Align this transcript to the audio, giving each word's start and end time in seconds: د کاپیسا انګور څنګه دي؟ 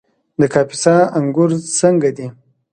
د 0.39 0.41
کاپیسا 0.53 0.95
انګور 1.17 1.49
څنګه 1.79 2.09
دي؟ 2.17 2.27